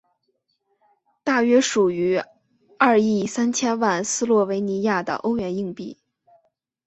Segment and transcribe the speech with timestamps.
[1.23, 2.19] 大约属于
[2.79, 5.99] 二亿三千万斯洛维尼亚的欧元硬币。